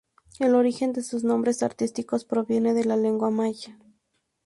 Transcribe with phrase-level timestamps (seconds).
[0.39, 3.77] El origen de sus nombres artísticos proviene de la lengua maya.